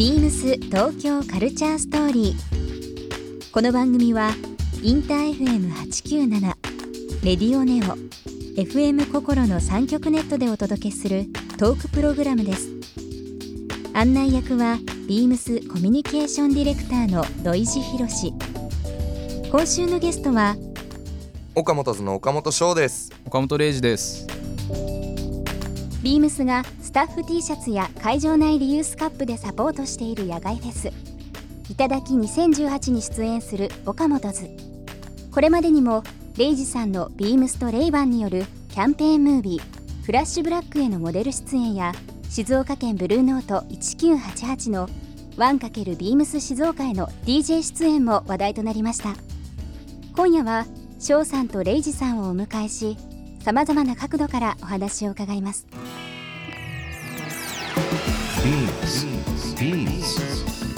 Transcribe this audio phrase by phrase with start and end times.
[0.00, 3.52] ビームス東京カルチャーストーリー。
[3.52, 4.30] この番組は
[4.82, 6.40] インター FM897
[7.22, 7.98] レディオネオ
[8.58, 11.26] FM 心の三極ネットでお届けする
[11.58, 12.70] トークプログラムです。
[13.92, 18.32] 案内役はビームスコミュニケーションディレクターの土井博志。
[19.50, 20.56] 今週のゲストは
[21.54, 24.26] 岡本図の岡本翔です岡本零士です
[26.02, 30.90] ビームスがスタッフ T シャツや会場内リユースカップでサポートしている野外フェス。
[31.70, 34.50] いただき2018に出演する岡本図。
[35.30, 36.02] これまでにも
[36.36, 41.92] レイジさんのビームスとレイバンによるキャンペーンムービーフラッシュブラックへのモデル出演や
[42.28, 44.88] 静岡県ブルーノート1988の
[45.36, 49.14] 1× ビームス静岡への DJ 出演も話題となりました。
[50.16, 50.66] 今夜は
[50.98, 52.96] 翔さんとレイジさんをお迎えし
[53.44, 55.68] さまざまな角度からお話を伺います。
[58.49, 60.15] Beams.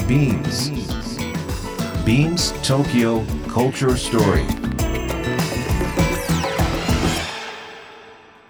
[0.07, 1.17] Beams.
[2.05, 4.45] Beams Tokyo Culture Story.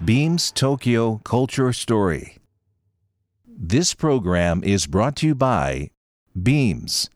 [0.03, 2.37] Beams Tokyo Culture Story.
[3.47, 5.89] This program is brought to you by
[6.35, 7.09] Beams.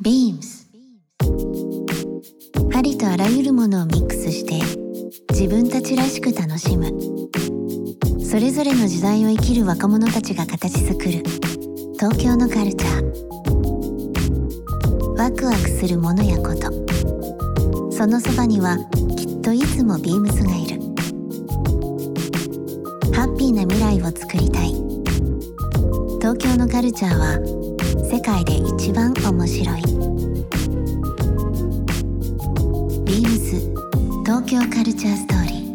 [0.00, 0.66] Beams
[2.74, 4.83] ありとあらゆるものをミックスして
[5.31, 6.91] 自分たちらしく楽しむ。
[8.23, 11.23] それぞれの時代を生きる若者たちが形作る。
[11.99, 13.05] 東京のカルチャー。
[15.17, 16.71] ワクワクするものやこと。
[17.91, 18.77] そのそばには
[19.17, 20.79] きっといつもビームスがいる。
[23.13, 24.73] ハッピーな未来をつくりたい。
[26.19, 27.39] 東京のカルチャーは
[28.11, 29.94] 世界で一番面白い。
[34.55, 35.65] 京カルチャーストーリー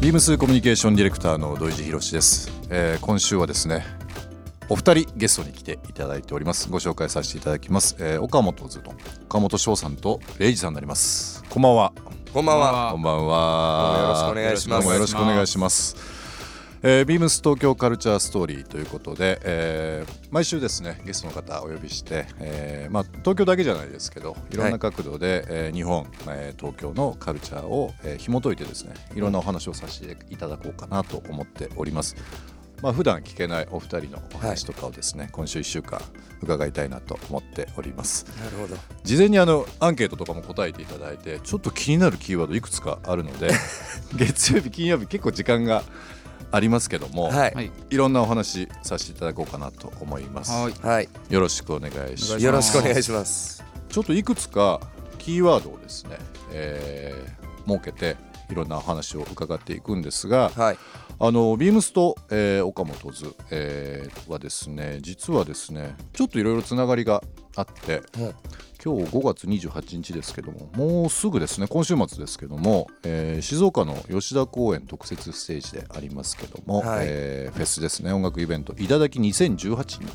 [0.00, 3.84] ビームスコミュニケーションディレクターの土井博志です、えー今週はですね
[4.68, 6.70] お二人ゲストに来ていただいております。
[6.70, 8.94] ご紹介させていただきます、えー岡本図の
[9.26, 11.44] 岡本翔さんとレイジさんになります。
[11.48, 11.92] こんばんは。
[12.32, 12.88] こんばんは。
[12.92, 13.98] こんばんは。
[14.00, 14.88] よろしくお願いします。
[14.88, 15.94] よろしくお願いします。
[16.82, 32.16] えー、ビームス東京カルチャーストーリーということで、えー毎週ですねゲストの方をお呼びして、えーまあ、東京だけじゃないですけどいろんな角度で、えー日本、えー東京のカルチャーを、えー紐解いてですねいろんなお話をさせていただこうかなと思っております。
[32.82, 36.00] まあ普段聞けないお二人のお話とかをですね、今週1週間
[36.42, 38.26] 伺いたいなと思っております。
[38.38, 38.76] なるほど。
[39.04, 43.50] 事前にあのアンケートとかも答えていただいてちょっと気になるキーワードいくつかあるので
[44.14, 45.84] 月曜日金曜日結構時間が
[46.50, 47.66] ありますけども、はい。
[47.66, 50.72] い、いろんなお話させていただこうかなと思います、はい。
[50.82, 51.08] はい。
[51.30, 52.44] よろしくお願いします。
[52.44, 53.62] よろしくお願いします。
[53.88, 54.80] ちょっといくつか
[55.18, 56.18] キーワードをですね、
[56.50, 58.16] えー設けて
[58.52, 60.78] いろんなお話を伺っていくんですが、はい。
[61.18, 67.22] あのビームスと、えー岡本図、えーはですね実はですねちょっといろいろつながりが
[67.56, 68.34] あって、うん
[68.84, 77.06] 今日5月28日ですけどももうすぐですね今週末ですけども、えー静岡の吉田公園特設ステージでありますけども、はい。
[77.08, 80.10] えーフェスですね音楽イベント「いただき2018に」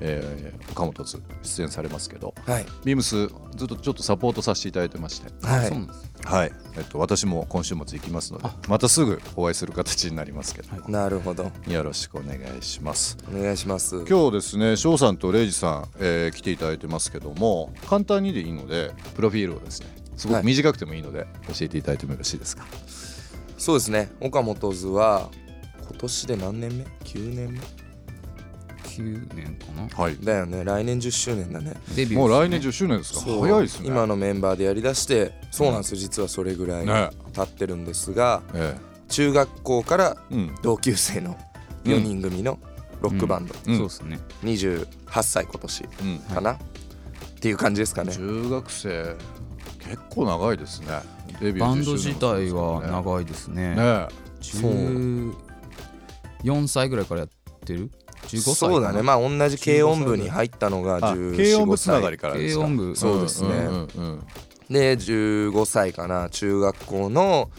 [0.00, 2.66] えー岡本図出演されますけどはい。
[2.84, 5.30] ビームスずっとちょっとサポートさせていただいてまして。
[5.46, 5.68] はい。
[5.68, 11.50] そうなんですはい、えっと、私も今週末行きますのでまたすぐお会いする形になりますけど、なるほど。
[11.66, 13.18] よろしくお願いします。
[13.32, 14.04] お願いします。
[14.08, 20.42] 今日ですね翔さんとレイジさん、えー来ていただいてますけども簡単にでいいのでプロフィールをですねすごはい。
[20.42, 22.64] く短くてもいいので教えていただいてもよろしいですか、
[23.58, 24.10] そうですね。
[24.20, 25.30] 岡本図は
[25.88, 27.60] 今年で何年目 ?9 年目？
[29.00, 29.88] 9年かな？
[30.04, 30.16] はい。
[30.22, 30.64] だよね。
[30.64, 31.74] 来年10周年だね。
[31.96, 33.20] デビューもう来年ですね10周年ですか？
[33.20, 33.40] そう。
[33.42, 33.88] 早いですね。
[33.88, 35.98] 今のメンバーでやりだしてそうなんですよ。
[35.98, 38.76] 実はそれぐらいね経ってるんですがえ
[39.08, 40.54] 中学校からえうん。
[40.62, 41.36] 同級生の
[41.84, 42.58] 4人組の
[43.00, 43.54] ロックバンド。
[43.66, 43.76] うん。
[43.76, 44.20] そうですね。
[44.44, 44.86] 28
[45.22, 46.18] 歳今年うん。
[46.34, 46.52] かな？
[46.52, 46.58] っ
[47.40, 48.14] ていう感じですかね。
[48.14, 49.16] 中学生
[49.78, 50.88] 結構長いですね。
[51.40, 53.74] デビューバン10ド自体はい長いですね。
[53.74, 54.06] ね
[54.42, 55.34] 14
[56.68, 57.28] 歳ぐらいからやっ
[57.64, 57.90] てる？
[58.36, 59.02] 15歳そうだね。
[59.02, 62.62] まあ同じ軽音部に入ったのがあ14軽音部つなが歳りからですか？
[62.62, 62.96] 軽音部。
[62.96, 63.48] そうですね。
[63.48, 64.26] んうんうん
[64.70, 66.28] で15歳かな。
[66.30, 67.50] 中学校の、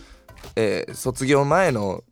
[0.56, 2.04] えー卒業前の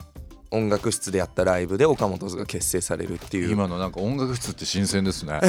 [0.51, 3.51] 音楽室でやったライブで岡本図が結成されるっていう。
[3.51, 5.39] 今のなんか音楽室って新鮮ですね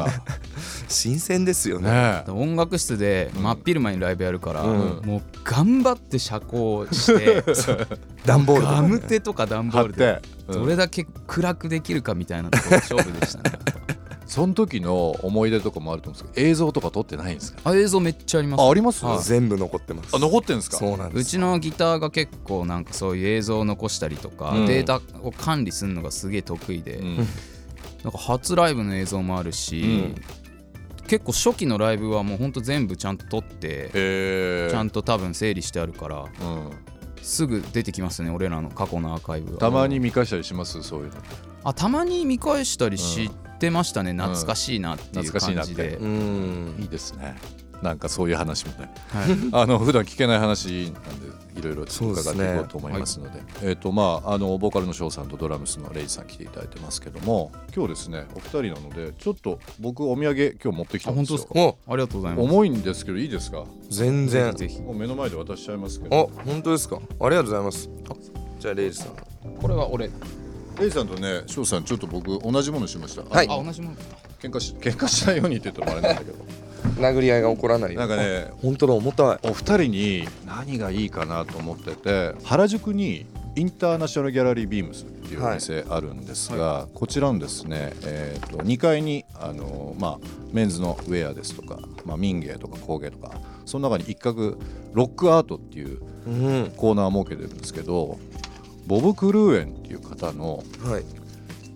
[0.90, 2.24] 新鮮ですよね。
[2.28, 5.00] 音楽室で真っ昼間にライブやるから、うん。
[5.04, 7.42] もう頑張って遮光して
[8.26, 13.58] 段ボールガムテとか段ボールでどれだけ暗くできるかみたいなところ勝負でしたね。
[14.26, 17.60] その時の思い出とかもあると思うんですけど映像とか撮ってないんですか？
[17.64, 18.60] あ映像めっちゃあります。
[18.60, 19.04] ああります？
[19.04, 19.18] はい。
[19.22, 20.14] 全部残ってます。
[20.14, 20.76] あ残ってんですか？
[20.76, 21.20] そうなんです。
[21.20, 24.66] うちのギターが結構なんかそういう映像を残したりとか、うん。
[24.66, 27.16] データを管理するのがすげえ得意で、うん。
[27.16, 27.26] なん
[28.12, 30.14] か初ライブの映像もあるし、
[31.10, 36.70] 結構初期のライブはもうほんと全部ちゃんと撮ってちゃんと多分整理してあるからうん。
[37.20, 40.80] すぐ出てきますね俺らの過去のアーカイブがたまに見返したりします？
[40.84, 41.14] そういうの。
[41.64, 45.74] あたまに見返したり知ってましたね、懐かしいなっていう懐かしいなって。
[45.74, 46.76] 感じで、うん。
[46.78, 47.36] いいですね
[47.82, 48.90] なんかそういう話もね。
[49.08, 49.62] はい。
[49.62, 53.42] あの普段聞けない話なんでいろいろ伺っていこうと思いますので。
[53.62, 61.38] えっ、とまああのボーカルの翔さんとドラムスのレイジさん来ていただいてますけども今日ですねお二人なのでちょっと僕お土産今日持ってきたんですよ。
[61.38, 62.44] あ本当ですおありがとうございます。
[62.52, 63.64] 重いんですけどいいですか？
[63.88, 64.54] 全然。
[64.54, 64.76] ぜひ。
[64.76, 66.96] ぜもう目の前で渡しちゃいますけあど本当ですか？
[66.96, 67.88] ありがとうございます。
[68.58, 69.08] じゃあレイジさん。
[69.08, 69.14] ひ
[69.60, 70.10] これは俺。
[70.78, 73.22] レイジさんとね翔さんちょっと僕同じものしました。
[73.22, 73.48] はい。
[73.48, 73.96] あ同じもの
[74.40, 76.44] 喧嘩し喧嘩しないようにって言ったらあれなんだけど
[76.98, 79.34] 殴り合いが起こらないよなんかね本当だ重た。
[79.34, 93.32] いお二人に何がいいかなと思ってて原宿にインターナショナルギャラリービームスっていうお店あるんですが、こちらのですね、えー、と2階にあの、まあ、メンズのウェアですとか、まあ、民芸とか工芸とか
[93.66, 94.56] その中に一角
[94.92, 96.72] ロックアートっていううん。
[96.76, 98.18] コーナーを設けてるんですけど
[98.86, 101.04] ボブ・クルーエンっていう方のはい。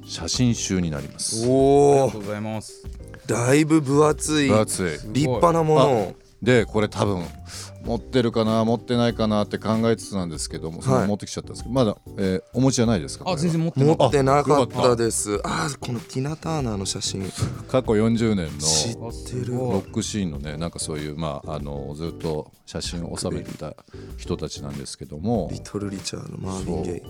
[0.07, 1.43] 写真集になります。
[1.43, 1.55] ありお
[2.03, 2.85] おがとうございます
[3.27, 6.15] だいぶ分厚い立派なものを。
[6.43, 7.25] でこれ多分
[7.85, 14.97] 持ってるかな持ってないかなって考えつつなんですけども、その持ってきちゃったんですけどまだ、えーお持ちじゃないですかあ全然持ってな持かっってなかったた。
[14.97, 15.41] です。
[15.45, 17.23] あーこのティナ・ターナーの写真。
[17.69, 23.75] 過去40年知のってるロックシーンのねなんかそういうまああのずっと写真を収めてた
[24.17, 25.49] 人たちなんですけども。
[25.53, 27.03] リトル・リチャードマーヴィン・ゲイ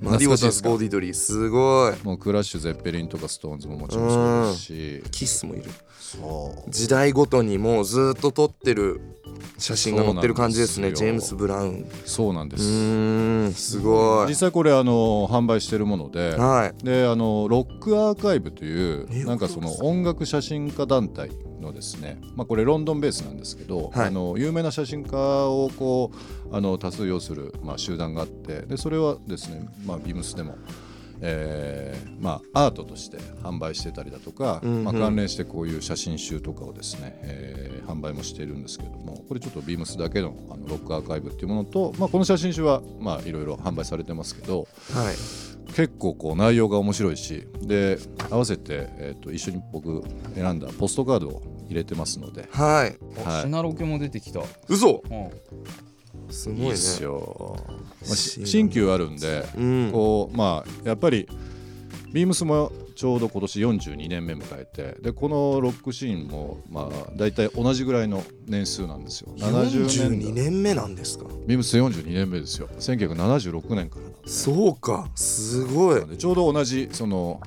[0.00, 1.94] マディオタス・ボディドリーすごい。
[2.04, 5.10] もうクラッシュゼッペリンとかストーンズももちろんそうですし。
[5.10, 5.64] キスもいる。
[5.98, 6.70] そう。
[6.70, 9.00] 時代ごとにもうずっと撮ってる
[9.58, 10.92] 写真が載ってる感じですね。
[10.92, 11.80] ジェームス・ブラウン。
[11.80, 13.52] うそうなんです。
[13.52, 14.28] すごい。
[14.28, 16.84] 実際これあの販売してるものではい。
[16.84, 21.30] であのロックアーカイブというえなんかその音楽写真家団体
[21.64, 24.06] のですね、まあ、これロンドンベースなんですけど、はい。
[24.08, 26.12] あの有名な写真家をこ
[26.50, 30.56] うあの多数要する、まあ、集団があってでそれはですね、まあ、ビームスでも、
[31.20, 34.84] えーまあ、アートとして販売してたりだとか、うんうん。
[34.84, 45.14] まあ、関連してこういう写真集とかをですね、えー販売もしているんですけどもこれちょっとビームスだけのあのロックアーカイブっていうものと、まあ、この写真集はまあいろいろ販売されてますけど、はい。
[45.74, 47.98] 結構こう内容が面白いしで
[48.30, 52.96] 合わせて、えー、と一緒に僕選んだポストカードを入れてますので、はい。
[53.16, 53.42] たはい。
[53.42, 54.40] シナロケも出てきた。
[54.68, 55.02] 嘘。
[55.10, 55.30] うん。
[56.32, 56.64] すごいね。
[56.66, 59.90] いいっすよ、まあ、し新新旧あるんで、うん。
[59.92, 61.28] こうまあやっぱり
[62.12, 69.34] ビームスもちょうど今年42年目迎えてでこのロックシーンもまあ大体同じぐらいの年数なんですよ。
[69.36, 71.26] 70 42年年目なんですか？
[71.46, 72.68] ビームス42年目ですよ。
[72.78, 74.02] 1976年から。
[74.02, 75.10] なんでそうか。
[75.16, 76.00] すごい。
[76.00, 77.40] なんでちょうど同じその、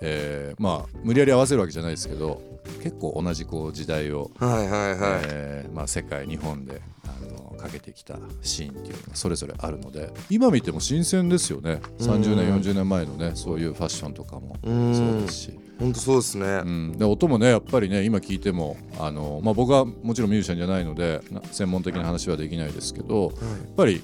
[0.00, 2.40] えーまあ無理やり合わせるわけじゃないですけど
[2.82, 11.80] 結構同じこう時代を、はいはいはい、えーまあ、世界日本であのかけてきたシーンっていうのがそれぞれあるので今見ても新鮮ですよね。
[11.98, 12.60] 30年うん。
[12.60, 14.94] 40年前のねそういうファッションとかもうん。
[14.94, 15.60] そうですし。
[15.78, 23.28] 本当そうですね、うん、で音もねやっぱりね今聞いてもあの、まあ、僕はもちろんミュージシャンじゃないのでな専門的な話はできないですけど、や
[23.72, 24.02] っぱり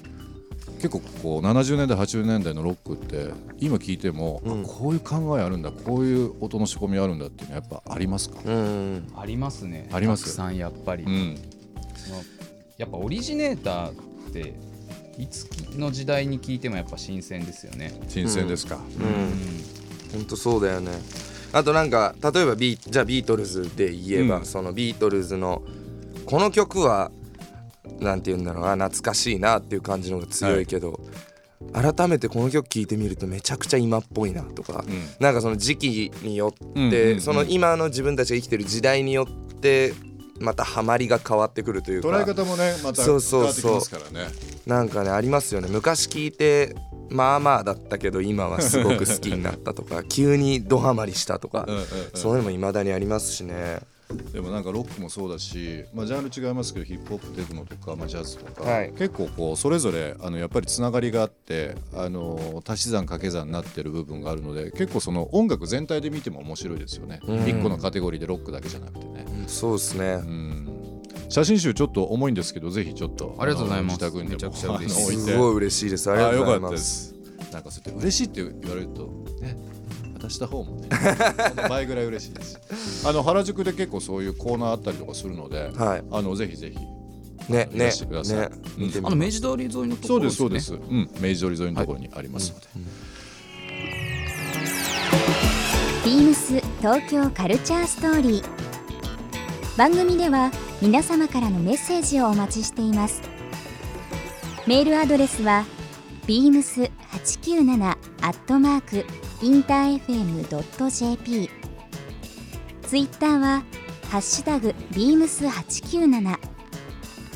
[0.81, 4.61] 結構こう70年代80年代のロックって今聞いても、うん。
[4.63, 9.07] あこういう考えあるんだこういう音の仕込みあるんだっていうのはやっぱありますか、うん。
[9.15, 9.87] ありますね。
[9.91, 10.23] あります？
[10.23, 11.37] たくさんやっぱり、うん、
[11.95, 12.23] その
[12.77, 13.93] やっぱオリジネーターっ
[14.33, 14.55] て
[15.19, 15.47] いつ
[15.77, 17.93] の時代に聞いてもやっぱ新鮮ですよね。
[18.07, 20.13] 新鮮ですか、うん。
[20.13, 20.91] 本当そうだよね。
[21.53, 24.45] あとなんか例えばビーじゃあビートルズで言えば、うん。
[24.45, 25.61] そのビートルズの
[26.25, 27.11] この曲は
[28.01, 28.63] なんて言うんだろう。
[28.75, 30.99] な懐かしいなっていう感じのが強いけど、
[31.73, 35.03] 改めてこの曲聴いてみるとめちゃくちゃ今っぽいなとか、うん。
[35.19, 37.21] なんかその時期によって、うんうんうん。
[37.21, 39.93] その今の自分たちが生きてる時代によって
[40.39, 42.09] またハマりが変わってくるというか。
[42.09, 43.43] 捉え方もねまた変そうそう。
[43.43, 44.27] わってきそうますからね。
[44.65, 45.67] なんかねありますよね。
[45.69, 46.75] 昔聞いて
[47.09, 50.03] まあまあだったけど今はすごく好きになったとか。
[50.09, 51.87] 急にドハマりしたとか、うんうんうん。
[52.15, 53.81] そういうのも未だにありますしね
[54.17, 58.91] でもなんかロックもそうだし、まあ、ジャンル違いますけどヒップホップテクノとか、まあ、ジャズとか、はい。
[58.91, 67.47] 結構こうそれぞれあのやっぱりつながりがあってあの足し算掛け算になってる部分があるので結構その音楽全体で見ても面白いですよね、うん。
[67.47, 70.05] 一個のカテゴリーでロックだけじゃなくてね、うんそうですね。
[70.05, 71.01] うん。
[71.29, 73.93] 写真集ちょっと重いんですけどぜひちょっとありがとうございます。
[73.93, 75.31] 自宅にでもめちゃくちゃ嬉しいあの置いて。
[75.31, 76.11] すごい嬉しいです。
[76.11, 77.07] ありがとうございあよかったまです。
[77.09, 79.07] すなんかそうやって嬉しいって言われると
[79.41, 79.57] ね
[80.21, 80.89] 渡した方もね。
[81.69, 82.59] 倍ぐらい嬉しいです。
[83.07, 86.03] あの原宿で結構そういうコーナーあったりとかするので、はい。
[86.11, 86.77] あのぜひぜひ。
[87.49, 88.37] いねねらしてください。
[88.37, 88.49] ね。
[88.79, 89.05] うん。
[89.07, 92.53] あの明治通り沿いのところそうですそうねです、うん、明治通り沿いのところにあります。
[92.53, 92.67] ので、
[96.05, 98.61] ビームス東京カルチャーストーリー。
[99.77, 100.51] 番組では
[100.81, 103.21] 皆様からのメッセージをお待ちしています。
[104.67, 105.65] メールアドレスは
[106.27, 109.05] beams897 アットマーク
[109.43, 111.49] インター FM.jp
[112.83, 113.63] ツイッターは
[114.11, 116.37] ハッシュタグ beams897 ハ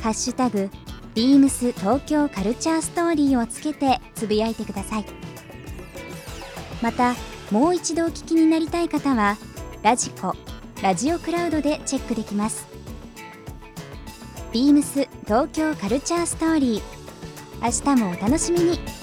[0.09, 0.69] ッシュタグ
[1.15, 5.05] beams 東京カルチャーストーリーをつけてつぶやいてください。
[6.83, 7.15] また
[7.49, 9.37] もう一度お聞きになりたい方は
[9.81, 10.33] ラジコ
[10.83, 12.67] ラジオクラウドでチェックできます。
[14.51, 16.83] ビームス東京カルチャーストーリー。
[17.63, 18.94] 明日もお楽しみに。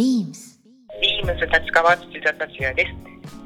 [0.00, 0.58] ビームス
[1.02, 2.92] ビームス立川土田達也です、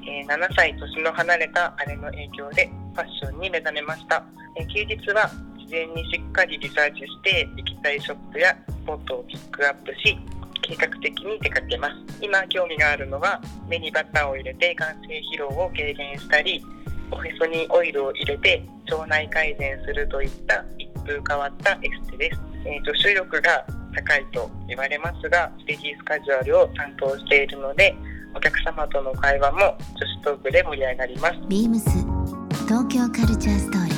[0.07, 4.25] えー7歳年の離れた姉の影響でファッションに目覚めました、
[4.57, 10.17] えー休日は事前にしっかりリサーチして行きたいショップやスポットをピックアップし
[10.63, 11.95] 計画的に出かけます。
[12.23, 16.63] 今興味があるのは目にバターを入れて眼性疲労を軽減したり
[17.11, 27.95] おへそにオイルを入れて腸内改善するといった一風変わったエステです、えー女子力が高いと言われますがステディースカジュアルを担当しているので
[28.35, 31.91] お客様との会話も女子トークで盛り上がりますビームス
[32.67, 33.95] 東京カルチャーストーリー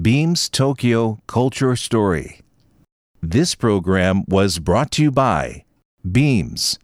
[0.00, 2.40] Beams Tokyo Culture Story.
[3.22, 5.64] This program was brought to you by
[6.10, 6.76] Beams.